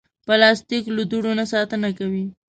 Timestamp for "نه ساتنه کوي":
1.39-2.25